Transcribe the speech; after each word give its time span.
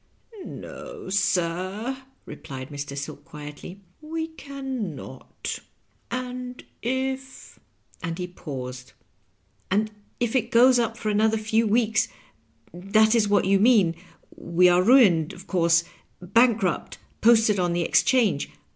"No, 0.43 1.09
sir," 1.11 1.95
replied 2.25 2.69
Mr. 2.71 2.97
Silk, 2.97 3.23
quietly," 3.23 3.81
we 4.01 4.29
can 4.29 4.95
not; 4.95 5.59
and 6.09 6.63
if 6.81 7.59
—^" 7.99 7.99
and 8.01 8.17
he 8.17 8.25
paused." 8.25 8.93
And 9.69 9.91
if 10.19 10.35
it 10.35 10.49
goes 10.49 10.79
up 10.79 10.97
for 10.97 11.09
another 11.09 11.37
few 11.37 11.67
weeks— 11.67 12.07
^that 12.75 13.13
is 13.13 13.29
what 13.29 13.45
you 13.45 13.59
mean— 13.59 13.93
^we 14.55 14.73
are 14.73 14.81
ruined, 14.81 15.33
of 15.33 15.45
course— 15.45 15.83
bankrupt— 16.19 16.97
posted 17.21 17.59
on 17.59 17.73
the 17.73 17.83
Exchange. 17.83 18.49